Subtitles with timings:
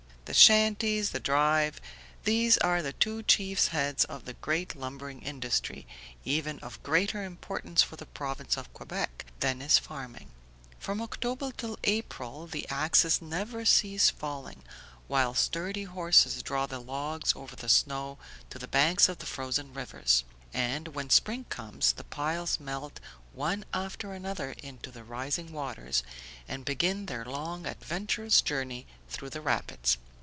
[0.25, 1.81] The shanties, the drive,
[2.23, 5.85] these are the two chief heads of the great lumbering industry,
[6.23, 10.29] even of greater importance for the Province of Quebec than is farming.
[10.79, 14.63] From October till April the axes never cease falling,
[15.09, 18.17] while sturdy horses draw the logs over the snow
[18.51, 20.23] to the banks of the frozen rivers;
[20.53, 23.01] and, when spring comes, the piles melt
[23.33, 26.03] one after another into the rising waters
[26.47, 29.97] and begin their long adventurous journey through the rapids.